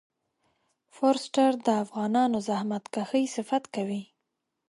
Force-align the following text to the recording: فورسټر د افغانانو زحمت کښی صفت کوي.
فورسټر 0.95 1.51
د 1.65 1.67
افغانانو 1.83 2.37
زحمت 2.47 2.83
کښی 2.95 3.23
صفت 3.35 3.63
کوي. 3.75 4.03